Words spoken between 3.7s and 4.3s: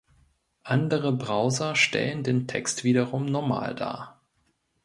dar.